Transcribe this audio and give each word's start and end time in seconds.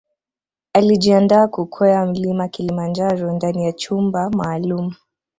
Alijiandaa 0.73 1.47
kukwea 1.47 2.05
Mlima 2.05 2.47
Kilimanjaro 2.47 3.31
ndani 3.33 3.65
ya 3.65 3.71
chumba 3.73 4.29
maalum 4.29 4.93